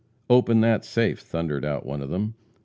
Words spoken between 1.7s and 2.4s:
one of them.